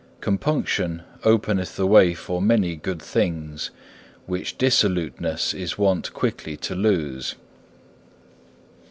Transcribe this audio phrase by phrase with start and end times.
[0.19, 3.69] Compunction openeth the way for many good things,
[4.25, 7.35] which dissoluteness is wont quickly to lose.